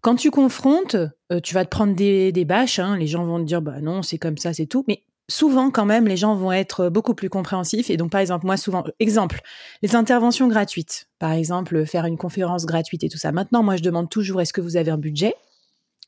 Quand 0.03 0.15
tu 0.15 0.31
confrontes, 0.31 0.95
euh, 1.33 1.41
tu 1.41 1.55
vas 1.55 1.65
te 1.65 1.71
prendre 1.71 1.95
des, 1.95 2.33
des 2.33 2.45
bâches. 2.45 2.79
Hein. 2.79 2.99
Les 2.99 3.07
gens 3.07 3.25
vont 3.25 3.39
te 3.39 3.45
dire, 3.45 3.63
bah 3.63 3.81
non, 3.81 4.03
c'est 4.03 4.19
comme 4.19 4.37
ça, 4.37 4.53
c'est 4.53 4.67
tout. 4.67 4.85
Mais 4.89 5.05
souvent, 5.31 5.71
quand 5.71 5.87
même, 5.87 6.07
les 6.07 6.19
gens 6.19 6.35
vont 6.35 6.53
être 6.53 6.91
beaucoup 6.91 7.15
plus 7.15 7.31
compréhensifs. 7.31 7.89
Et 7.89 7.97
donc, 7.97 8.11
par 8.11 8.21
exemple, 8.21 8.45
moi, 8.45 8.59
souvent, 8.59 8.85
exemple, 9.01 9.41
les 9.81 9.97
interventions 9.97 10.49
gratuites. 10.49 11.09
Par 11.19 11.33
exemple, 11.33 11.87
faire 11.87 12.05
une 12.05 12.19
conférence 12.19 12.67
gratuite 12.67 13.05
et 13.05 13.09
tout 13.09 13.17
ça. 13.17 13.33
Maintenant, 13.33 13.63
moi, 13.63 13.77
je 13.77 13.83
demande 13.83 14.11
toujours, 14.11 14.43
est-ce 14.43 14.53
que 14.53 14.61
vous 14.61 14.77
avez 14.77 14.91
un 14.91 14.99
budget? 14.99 15.35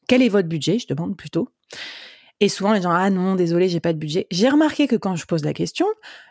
Quel 0.06 0.20
est 0.20 0.28
votre 0.28 0.49
budget? 0.49 0.78
Je 0.78 0.87
demande 0.87 1.16
plutôt. 1.16 1.49
Et 2.40 2.49
souvent, 2.49 2.73
les 2.73 2.80
gens, 2.80 2.92
ah 2.92 3.11
non, 3.11 3.35
désolé, 3.35 3.68
j'ai 3.68 3.80
pas 3.80 3.92
de 3.92 3.99
budget. 3.99 4.28
J'ai 4.30 4.49
remarqué 4.49 4.87
que 4.87 4.95
quand 4.95 5.16
je 5.16 5.26
pose 5.26 5.45
la 5.45 5.52
question, 5.52 5.87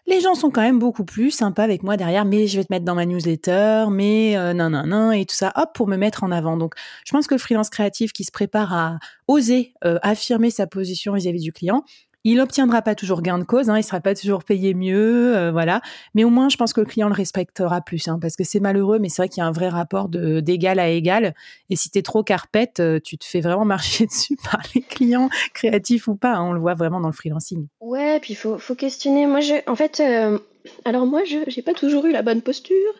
les 0.06 0.22
gens 0.22 0.36
sont 0.36 0.52
quand 0.52 0.62
même 0.62 0.80
beaucoup 0.80 1.04
plus 1.04 1.32
sympas 1.32 1.64
avec 1.64 1.84
moi 1.84 1.98
derrière, 1.98 2.24
mais 2.24 2.48
je 2.48 2.58
vais 2.58 2.64
te 2.64 2.72
mettre 2.72 2.86
dans 2.86 2.96
ma 2.96 3.06
newsletter, 3.06 3.88
mais 3.92 4.38
euh, 4.38 4.54
non, 4.54 4.70
non, 4.70 4.86
non, 4.86 5.12
et 5.12 5.26
tout 5.26 5.36
ça, 5.36 5.52
hop, 5.58 5.72
pour 5.76 5.88
me 5.88 5.98
mettre 5.98 6.24
en 6.24 6.32
avant. 6.32 6.56
Donc, 6.56 6.76
je 7.06 7.12
pense 7.12 7.28
que 7.28 7.36
le 7.36 7.40
freelance 7.40 7.70
créatif 7.70 8.14
qui 8.14 8.24
se 8.24 8.32
prépare 8.32 8.74
à 8.74 9.00
oser 9.28 9.74
euh, 9.84 10.00
affirmer 10.02 10.50
sa 10.50 10.66
position 10.66 11.14
vis-à-vis 11.14 11.42
du 11.42 11.52
client, 11.52 11.84
il 12.32 12.38
n'obtiendra 12.38 12.82
pas 12.82 12.94
toujours 12.94 13.22
gain 13.22 13.40
de 13.40 13.46
cause, 13.46 13.70
hein, 13.70 13.78
il 13.78 13.84
sera 13.84 14.02
pas 14.02 14.14
toujours 14.14 14.44
payé 14.44 14.74
mieux, 14.74 15.36
euh, 15.38 15.50
voilà. 15.50 15.82
Mais 16.14 16.26
au 16.26 16.30
moins, 16.30 16.50
je 16.50 16.58
pense 16.58 16.74
que 16.74 16.82
le 16.82 16.86
client 16.86 17.08
le 17.08 17.14
respectera 17.14 17.80
plus, 17.80 18.10
hein, 18.10 18.20
parce 18.22 18.36
que 18.36 18.44
c'est 18.44 18.60
malheureux, 18.60 19.00
mais 19.00 19.08
c'est 19.08 19.22
vrai 19.22 19.30
qu'il 19.30 19.40
y 19.40 19.46
a 19.46 19.48
un 19.48 19.54
vrai 19.54 19.70
rapport 19.70 20.10
d'égal 20.10 20.80
à 20.80 20.90
égal. 20.90 21.34
Et 21.70 21.78
si 21.78 21.90
tu 21.90 22.00
es 22.00 22.02
trop 22.02 22.24
carpette, 22.24 22.82
euh, 22.82 23.00
tu 23.02 23.18
te 23.18 23.24
fais 23.24 23.40
vraiment 23.40 23.64
marcher 23.64 24.06
dessus 24.08 24.36
par 24.52 24.60
les 24.76 24.82
clients, 24.82 25.30
créatifs 25.54 26.10
ou 26.10 26.16
pas. 26.16 26.34
Hein, 26.34 26.50
on 26.50 26.52
le 26.52 26.60
voit 26.60 26.74
vraiment 26.74 27.00
dans 27.00 27.08
le 27.08 27.14
freelancing. 27.14 27.68
Ouais, 27.80 28.20
puis 28.20 28.34
il 28.34 28.38
faut, 28.38 28.58
faut 28.58 28.76
questionner. 28.76 29.26
Moi, 29.26 29.40
je, 29.40 29.54
en 29.66 29.76
fait, 29.78 30.02
euh, 30.02 30.38
alors 30.86 31.06
moi, 31.06 31.24
je 31.26 31.38
n'ai 31.38 31.62
pas 31.62 31.74
toujours 31.74 32.06
eu 32.06 32.12
la 32.12 32.22
bonne 32.22 32.42
posture. 32.42 32.94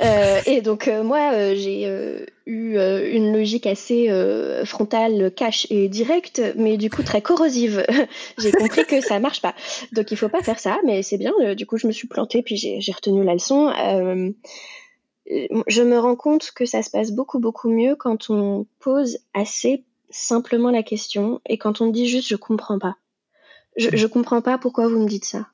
Euh, 0.00 0.40
et 0.46 0.60
donc 0.60 0.88
moi, 1.04 1.54
j'ai 1.54 1.84
eu 2.46 2.78
une 2.78 3.32
logique 3.32 3.66
assez 3.66 4.08
frontale, 4.64 5.32
cash 5.34 5.66
et 5.70 5.88
directe, 5.88 6.42
mais 6.56 6.76
du 6.76 6.90
coup 6.90 7.02
très 7.02 7.22
corrosive. 7.22 7.84
j'ai 8.38 8.52
compris 8.52 8.84
que 8.84 9.00
ça 9.00 9.18
marche 9.20 9.40
pas. 9.40 9.54
Donc 9.92 10.10
il 10.10 10.16
faut 10.16 10.28
pas 10.28 10.42
faire 10.42 10.58
ça, 10.58 10.78
mais 10.84 11.02
c'est 11.02 11.18
bien. 11.18 11.32
du 11.54 11.66
coup, 11.66 11.78
je 11.78 11.86
me 11.86 11.92
suis 11.92 12.08
plantée, 12.08 12.42
puis 12.42 12.56
j'ai 12.56 12.92
retenu 12.92 13.24
la 13.24 13.34
leçon. 13.34 13.72
je 15.26 15.82
me 15.82 15.98
rends 15.98 16.16
compte 16.16 16.50
que 16.54 16.66
ça 16.66 16.82
se 16.82 16.90
passe 16.90 17.12
beaucoup, 17.12 17.38
beaucoup 17.38 17.68
mieux 17.68 17.96
quand 17.96 18.30
on 18.30 18.66
pose 18.80 19.18
assez 19.34 19.84
simplement 20.10 20.70
la 20.70 20.82
question 20.82 21.40
et 21.46 21.58
quand 21.58 21.80
on 21.80 21.88
dit 21.88 22.06
juste 22.06 22.28
je 22.28 22.36
comprends 22.36 22.78
pas. 22.78 22.96
Je, 23.76 23.90
je 23.92 24.06
comprends 24.06 24.42
pas 24.42 24.58
pourquoi 24.58 24.88
vous 24.88 24.98
me 24.98 25.08
dites 25.08 25.24
ça. 25.24 25.46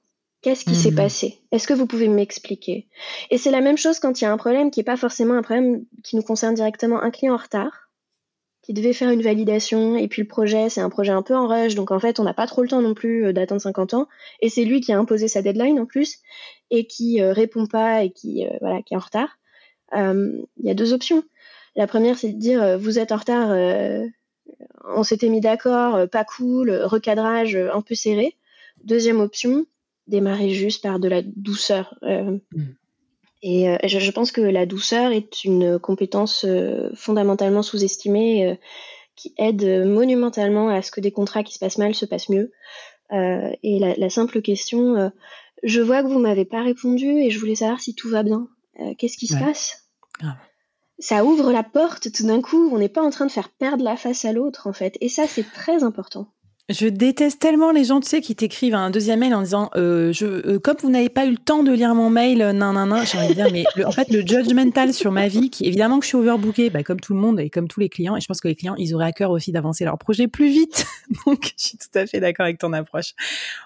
Qu'est-ce 0.44 0.66
qui 0.66 0.74
s'est 0.74 0.90
mhm. 0.90 0.96
passé? 0.96 1.38
Est-ce 1.52 1.66
que 1.66 1.72
vous 1.72 1.86
pouvez 1.86 2.06
m'expliquer? 2.06 2.86
Et 3.30 3.38
c'est 3.38 3.50
la 3.50 3.62
même 3.62 3.78
chose 3.78 3.98
quand 3.98 4.20
il 4.20 4.24
y 4.24 4.26
a 4.26 4.30
un 4.30 4.36
problème 4.36 4.70
qui 4.70 4.78
n'est 4.78 4.84
pas 4.84 4.98
forcément 4.98 5.32
un 5.32 5.40
problème 5.40 5.86
qui 6.02 6.16
nous 6.16 6.22
concerne 6.22 6.54
directement. 6.54 7.00
Un 7.00 7.10
client 7.10 7.32
en 7.32 7.38
retard, 7.38 7.88
qui 8.60 8.74
devait 8.74 8.92
faire 8.92 9.08
une 9.08 9.22
validation, 9.22 9.96
et 9.96 10.06
puis 10.06 10.20
le 10.20 10.28
projet, 10.28 10.68
c'est 10.68 10.82
un 10.82 10.90
projet 10.90 11.12
un 11.12 11.22
peu 11.22 11.34
en 11.34 11.48
rush, 11.48 11.76
donc 11.76 11.90
en 11.90 11.98
fait, 11.98 12.20
on 12.20 12.24
n'a 12.24 12.34
pas 12.34 12.46
trop 12.46 12.60
le 12.60 12.68
temps 12.68 12.82
non 12.82 12.92
plus 12.92 13.24
euh, 13.24 13.32
d'attendre 13.32 13.62
50 13.62 13.94
ans. 13.94 14.06
Et 14.40 14.50
c'est 14.50 14.64
lui 14.64 14.82
qui 14.82 14.92
a 14.92 14.98
imposé 14.98 15.28
sa 15.28 15.40
deadline 15.40 15.80
en 15.80 15.86
plus, 15.86 16.18
et 16.70 16.86
qui 16.86 17.22
euh, 17.22 17.32
répond 17.32 17.64
pas, 17.64 18.04
et 18.04 18.10
qui, 18.10 18.46
euh, 18.46 18.50
voilà, 18.60 18.82
qui 18.82 18.92
est 18.92 18.98
en 18.98 19.00
retard. 19.00 19.38
Il 19.94 20.44
y 20.58 20.70
a 20.70 20.74
deux 20.74 20.92
options. 20.92 21.22
La 21.74 21.86
première, 21.86 22.18
c'est 22.18 22.32
de 22.32 22.38
dire, 22.38 22.78
vous 22.78 22.98
êtes 22.98 23.12
en 23.12 23.16
retard, 23.16 23.56
on 24.94 25.04
s'était 25.04 25.30
mis 25.30 25.40
d'accord, 25.40 26.06
pas 26.10 26.24
cool, 26.24 26.70
recadrage 26.70 27.56
un 27.56 27.80
peu 27.80 27.94
serré. 27.94 28.36
Deuxième 28.82 29.20
option, 29.20 29.66
démarrer 30.06 30.50
juste 30.50 30.82
par 30.82 30.98
de 30.98 31.08
la 31.08 31.22
douceur. 31.22 31.96
Euh, 32.02 32.38
mm. 32.52 32.76
Et 33.42 33.68
euh, 33.68 33.76
je, 33.84 34.10
pense 34.10 34.32
que 34.32 34.40
la 34.40 34.64
douceur 34.64 35.12
est 35.12 35.44
une 35.44 35.78
compétence 35.78 36.44
euh, 36.46 36.90
fondamentalement 36.94 37.62
sous-estimée 37.62 38.58
qui 39.16 39.34
aide 39.36 39.86
monumentalement 39.86 40.68
à 40.68 40.80
ce 40.82 40.90
que 40.90 41.00
des 41.00 41.12
contrats 41.12 41.42
qui 41.42 41.52
se 41.52 41.58
passent 41.58 41.78
mal 41.78 41.94
se 41.94 42.06
passent 42.06 42.30
mieux. 42.30 42.52
et 43.12 43.78
la, 43.78 44.10
simple 44.10 44.40
question, 44.40 45.12
je 45.62 45.80
vois 45.80 46.02
que 46.02 46.08
vous 46.08 46.18
m'avez 46.18 46.46
pas 46.46 46.62
répondu 46.62 47.06
et 47.06 47.30
je 47.30 47.38
voulais 47.38 47.54
savoir 47.54 47.80
si 47.80 47.94
tout 47.94 48.08
va 48.08 48.22
bien. 48.22 48.48
Qu'est-ce 48.98 49.18
qui 49.18 49.28
se 49.28 49.36
passe? 49.36 49.90
Ça 50.98 51.24
ouvre 51.24 51.52
la 51.52 51.62
porte 51.62 52.10
tout 52.12 52.26
d'un 52.26 52.40
coup. 52.40 52.70
On 52.72 52.78
n'est 52.78 52.88
pas 52.88 53.02
en 53.02 53.10
train 53.10 53.26
de 53.26 53.30
faire 53.30 53.50
perdre 53.50 53.84
la 53.84 53.96
face 53.96 54.24
à 54.24 54.32
l'autre 54.32 54.66
en 54.66 54.72
fait. 54.72 54.96
Et 55.00 55.08
ça, 55.08 55.28
c'est 55.28 55.48
très 55.52 55.84
important. 55.84 56.28
Je 56.70 56.86
déteste 56.86 57.40
tellement 57.40 57.72
les 57.72 57.84
gens, 57.84 58.00
tu 58.00 58.08
sais, 58.08 58.22
qui 58.22 58.34
t'écrivent 58.34 58.74
un 58.74 58.88
deuxième 58.88 59.20
mail 59.20 59.34
en 59.34 59.42
disant 59.42 59.68
euh, 59.76 60.14
je, 60.14 60.24
euh, 60.24 60.58
comme 60.58 60.76
vous 60.80 60.88
n'avez 60.88 61.10
pas 61.10 61.26
eu 61.26 61.32
le 61.32 61.36
temps 61.36 61.62
de 61.62 61.70
lire 61.70 61.94
mon 61.94 62.08
mail, 62.08 62.40
euh, 62.40 62.52
nan 62.54 62.72
nan 62.74 62.88
nan. 62.88 63.04
J'ai 63.04 63.18
envie 63.18 63.28
de 63.28 63.34
dire, 63.34 63.48
mais 63.52 63.64
en 63.84 63.92
fait, 63.92 64.08
le 64.08 64.20
judgmental 64.20 64.94
sur 64.94 65.12
ma 65.12 65.28
vie, 65.28 65.50
qui 65.50 65.66
évidemment 65.66 65.98
que 65.98 66.04
je 66.04 66.08
suis 66.08 66.16
overbookée, 66.16 66.70
bah, 66.70 66.82
comme 66.82 67.00
tout 67.00 67.12
le 67.12 67.20
monde 67.20 67.38
et 67.38 67.50
comme 67.50 67.68
tous 67.68 67.80
les 67.80 67.90
clients, 67.90 68.16
et 68.16 68.20
je 68.22 68.26
pense 68.26 68.40
que 68.40 68.48
les 68.48 68.54
clients, 68.54 68.76
ils 68.78 68.94
auraient 68.94 69.04
à 69.04 69.12
cœur 69.12 69.30
aussi 69.30 69.52
d'avancer 69.52 69.84
leur 69.84 69.98
projet 69.98 70.26
plus 70.26 70.48
vite. 70.48 70.86
Donc, 71.26 71.52
je 71.58 71.64
suis 71.64 71.76
tout 71.76 71.98
à 71.98 72.06
fait 72.06 72.20
d'accord 72.20 72.44
avec 72.44 72.58
ton 72.58 72.72
approche. 72.72 73.12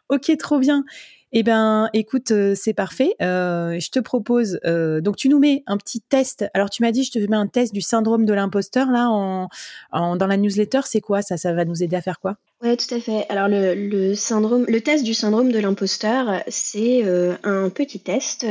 Ok, 0.09 0.37
trop 0.37 0.59
bien. 0.59 0.85
Eh 1.33 1.43
ben, 1.43 1.91
écoute, 1.93 2.31
euh, 2.31 2.55
c'est 2.57 2.73
parfait. 2.73 3.15
Euh, 3.21 3.79
je 3.79 3.91
te 3.91 4.01
propose. 4.01 4.59
Euh, 4.65 5.01
donc, 5.03 5.17
tu 5.17 5.29
nous 5.29 5.39
mets 5.39 5.63
un 5.67 5.77
petit 5.77 6.01
test. 6.01 6.47
Alors, 6.55 6.71
tu 6.71 6.83
m'as 6.83 6.91
dit, 6.91 7.05
je 7.05 7.11
te 7.13 7.19
mets 7.19 7.37
un 7.37 7.47
test 7.47 7.75
du 7.75 7.83
syndrome 7.83 8.25
de 8.25 8.33
l'imposteur 8.33 8.91
là 8.91 9.09
en, 9.11 9.49
dans 9.93 10.27
la 10.27 10.37
newsletter. 10.39 10.81
C'est 10.85 11.03
quoi 11.03 11.21
ça? 11.21 11.37
Ça 11.37 11.53
va 11.53 11.65
nous 11.67 11.83
aider 11.83 11.97
à 11.97 12.01
faire 12.01 12.19
quoi? 12.19 12.37
Ouais, 12.63 12.77
tout 12.77 12.93
à 12.95 13.01
fait. 13.01 13.25
Alors, 13.29 13.49
le, 13.49 13.75
le 13.75 14.15
syndrome, 14.15 14.65
le 14.69 14.81
test 14.81 15.05
du 15.05 15.15
syndrome 15.15 15.53
de 15.53 15.59
l'imposteur, 15.59 16.43
c'est 16.49 17.03
un 17.45 17.71
petit 17.71 18.01
test 18.01 18.45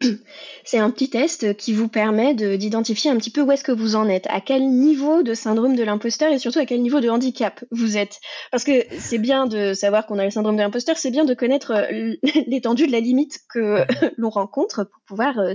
c'est 0.64 0.78
un 0.78 0.90
petit 0.90 1.10
test 1.10 1.56
qui 1.56 1.72
vous 1.72 1.88
permet 1.88 2.34
d'identifier 2.34 3.10
un 3.10 3.16
petit 3.16 3.30
peu 3.30 3.40
où 3.42 3.50
est-ce 3.50 3.64
que 3.64 3.72
vous 3.72 3.96
en 3.96 4.08
êtes, 4.08 4.26
à 4.28 4.40
quel 4.40 4.68
niveau 4.68 5.22
de 5.22 5.34
syndrome 5.34 5.74
de 5.74 5.82
l'imposteur 5.82 6.32
et 6.32 6.38
surtout 6.38 6.60
à 6.60 6.66
quel 6.66 6.82
niveau 6.82 7.00
de 7.00 7.08
handicap 7.08 7.64
vous 7.70 7.96
êtes. 7.96 8.20
Parce 8.50 8.64
que 8.64 8.84
c'est 8.98 9.18
bien 9.18 9.46
de 9.46 9.74
savoir 9.74 10.06
qu'on 10.06 10.18
a 10.18 10.24
le 10.24 10.30
syndrome 10.30 10.56
de 10.56 10.62
l'imposteur, 10.62 10.96
c'est 10.96 11.10
bien 11.10 11.24
de 11.24 11.34
connaître 11.34 11.72
euh, 11.72 12.14
l'étendue 12.46 12.86
de 12.86 12.92
la 12.92 13.00
limite 13.00 13.40
que 13.52 13.84
l'on 14.18 14.30
rencontre 14.30 14.84
pour 14.84 15.00
pouvoir 15.06 15.38
euh, 15.38 15.54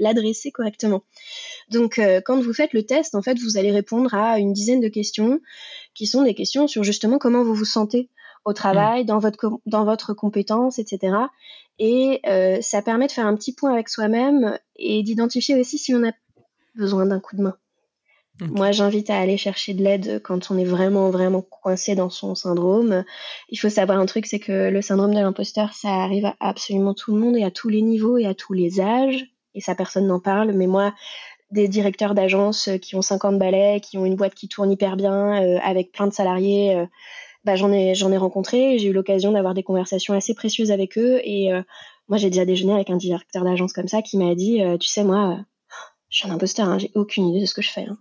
l'adresser 0.00 0.50
correctement. 0.50 1.02
Donc 1.70 1.98
euh, 1.98 2.20
quand 2.22 2.40
vous 2.40 2.52
faites 2.52 2.72
le 2.72 2.82
test, 2.82 3.14
en 3.14 3.22
fait, 3.22 3.38
vous 3.38 3.56
allez 3.56 3.70
répondre 3.70 4.14
à 4.14 4.38
une 4.38 4.52
dizaine 4.52 4.80
de 4.80 4.88
questions 4.88 5.40
qui 5.94 6.06
sont 6.06 6.22
des 6.22 6.34
questions 6.34 6.66
sur 6.66 6.84
justement 6.84 7.18
comment 7.18 7.42
vous 7.42 7.54
vous 7.54 7.64
sentez 7.64 8.08
au 8.44 8.52
travail, 8.52 9.04
dans 9.04 9.18
votre, 9.18 9.60
dans 9.66 9.84
votre 9.84 10.14
compétence, 10.14 10.78
etc. 10.78 11.14
Et 11.78 12.20
euh, 12.26 12.58
ça 12.60 12.82
permet 12.82 13.06
de 13.06 13.12
faire 13.12 13.26
un 13.26 13.36
petit 13.36 13.54
point 13.54 13.72
avec 13.72 13.88
soi-même 13.88 14.58
et 14.76 15.02
d'identifier 15.02 15.58
aussi 15.60 15.78
si 15.78 15.94
on 15.94 16.06
a 16.06 16.12
besoin 16.74 17.06
d'un 17.06 17.20
coup 17.20 17.36
de 17.36 17.42
main. 17.42 17.56
Moi, 18.40 18.70
j'invite 18.72 19.10
à 19.10 19.18
aller 19.18 19.36
chercher 19.36 19.74
de 19.74 19.82
l'aide 19.82 20.22
quand 20.22 20.50
on 20.50 20.56
est 20.56 20.64
vraiment, 20.64 21.10
vraiment 21.10 21.42
coincé 21.42 21.94
dans 21.94 22.08
son 22.08 22.34
syndrome. 22.34 23.04
Il 23.50 23.58
faut 23.58 23.68
savoir 23.68 23.98
un 23.98 24.06
truc, 24.06 24.24
c'est 24.24 24.38
que 24.38 24.70
le 24.70 24.80
syndrome 24.80 25.14
de 25.14 25.20
l'imposteur, 25.20 25.74
ça 25.74 25.90
arrive 25.90 26.24
à 26.24 26.36
absolument 26.40 26.94
tout 26.94 27.14
le 27.14 27.20
monde 27.20 27.36
et 27.36 27.44
à 27.44 27.50
tous 27.50 27.68
les 27.68 27.82
niveaux 27.82 28.16
et 28.16 28.26
à 28.26 28.34
tous 28.34 28.54
les 28.54 28.80
âges. 28.80 29.26
Et 29.54 29.60
ça, 29.60 29.74
personne 29.74 30.06
n'en 30.06 30.20
parle. 30.20 30.52
Mais 30.52 30.66
moi, 30.66 30.94
des 31.50 31.68
directeurs 31.68 32.14
d'agences 32.14 32.68
qui 32.80 32.96
ont 32.96 33.02
50 33.02 33.38
balais, 33.38 33.80
qui 33.80 33.98
ont 33.98 34.06
une 34.06 34.16
boîte 34.16 34.34
qui 34.34 34.48
tourne 34.48 34.70
hyper 34.70 34.96
bien, 34.96 35.42
euh, 35.42 35.58
avec 35.62 35.92
plein 35.92 36.06
de 36.06 36.12
salariés, 36.12 36.76
euh, 36.76 36.86
bah, 37.44 37.56
j'en 37.56 37.72
ai, 37.72 37.94
j'en 37.94 38.12
ai 38.12 38.16
rencontré. 38.16 38.78
J'ai 38.78 38.88
eu 38.88 38.92
l'occasion 38.92 39.32
d'avoir 39.32 39.54
des 39.54 39.62
conversations 39.62 40.14
assez 40.14 40.34
précieuses 40.34 40.70
avec 40.70 40.98
eux. 40.98 41.20
Et 41.24 41.52
euh, 41.52 41.62
moi, 42.08 42.18
j'ai 42.18 42.30
déjà 42.30 42.44
déjeuné 42.44 42.74
avec 42.74 42.90
un 42.90 42.96
directeur 42.96 43.44
d'agence 43.44 43.72
comme 43.72 43.88
ça 43.88 44.02
qui 44.02 44.18
m'a 44.18 44.34
dit, 44.34 44.62
euh, 44.62 44.76
tu 44.76 44.88
sais, 44.88 45.04
moi, 45.04 45.30
euh, 45.30 45.42
je 46.10 46.18
suis 46.18 46.28
un 46.28 46.34
imposteur, 46.34 46.68
hein, 46.68 46.78
j'ai 46.78 46.90
aucune 46.94 47.28
idée 47.28 47.40
de 47.40 47.46
ce 47.46 47.54
que 47.54 47.62
je 47.62 47.70
fais. 47.70 47.86
Hein. 47.88 47.98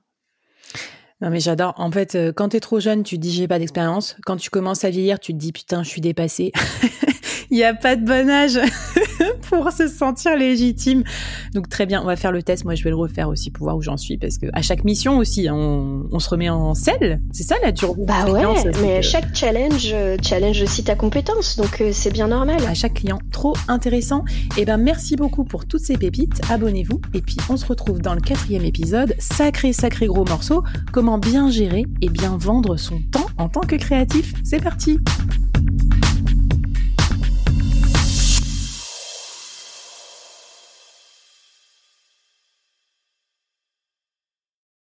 Non 1.21 1.29
mais 1.29 1.41
j'adore. 1.41 1.73
En 1.75 1.91
fait, 1.91 2.17
quand 2.33 2.47
t'es 2.47 2.61
trop 2.61 2.79
jeune, 2.79 3.03
tu 3.03 3.17
te 3.17 3.21
dis 3.21 3.33
j'ai 3.33 3.45
pas 3.49 3.59
d'expérience. 3.59 4.15
Quand 4.25 4.37
tu 4.37 4.49
commences 4.49 4.85
à 4.85 4.89
vieillir, 4.89 5.19
tu 5.19 5.33
te 5.33 5.37
dis 5.37 5.51
putain, 5.51 5.83
je 5.83 5.89
suis 5.89 5.99
dépassée. 5.99 6.53
Il 7.51 7.57
n'y 7.57 7.63
a 7.63 7.73
pas 7.73 7.95
de 7.95 8.05
bon 8.05 8.29
âge 8.29 8.59
pour 9.49 9.71
se 9.71 9.87
sentir 9.87 10.35
légitime. 10.35 11.03
Donc 11.53 11.67
très 11.67 11.85
bien, 11.85 12.01
on 12.01 12.05
va 12.05 12.15
faire 12.15 12.31
le 12.31 12.43
test. 12.43 12.63
Moi, 12.63 12.75
je 12.75 12.83
vais 12.83 12.91
le 12.91 12.95
refaire 12.95 13.27
aussi 13.27 13.49
pour 13.49 13.65
voir 13.65 13.75
où 13.75 13.81
j'en 13.81 13.97
suis 13.97 14.17
parce 14.17 14.37
que 14.37 14.45
à 14.53 14.61
chaque 14.61 14.83
mission 14.83 15.17
aussi, 15.17 15.47
hein, 15.47 15.55
on, 15.55 16.19
se 16.19 16.29
remet 16.29 16.49
en 16.49 16.75
selle. 16.75 17.21
C'est 17.31 17.43
ça 17.43 17.55
la 17.63 17.71
dure. 17.71 17.95
Bah 17.97 18.25
ouais, 18.25 18.43
mais 18.81 19.01
chaque 19.01 19.35
challenge 19.35 19.89
euh, 19.93 20.17
challenge 20.21 20.61
aussi 20.61 20.83
ta 20.83 20.95
compétence, 20.95 21.55
donc 21.55 21.81
euh, 21.81 21.91
c'est 21.93 22.11
bien 22.11 22.27
normal. 22.27 22.63
À 22.67 22.73
chaque 22.73 22.95
client, 22.95 23.19
trop 23.31 23.55
intéressant. 23.67 24.23
Et 24.57 24.61
eh 24.61 24.65
ben 24.65 24.77
merci 24.77 25.15
beaucoup 25.15 25.43
pour 25.43 25.65
toutes 25.65 25.81
ces 25.81 25.97
pépites. 25.97 26.41
Abonnez-vous 26.49 27.01
et 27.13 27.21
puis 27.21 27.37
on 27.49 27.57
se 27.57 27.65
retrouve 27.65 28.01
dans 28.01 28.13
le 28.13 28.21
quatrième 28.21 28.65
épisode. 28.65 29.15
Sacré 29.17 29.73
sacré 29.73 30.07
gros 30.07 30.25
morceau. 30.25 30.63
Comment 30.91 31.17
bien 31.17 31.49
gérer 31.49 31.85
et 32.01 32.09
bien 32.09 32.37
vendre 32.37 32.77
son 32.77 33.01
temps 33.11 33.27
en 33.37 33.49
tant 33.49 33.61
que 33.61 33.75
créatif. 33.75 34.33
C'est 34.43 34.61
parti. 34.61 34.99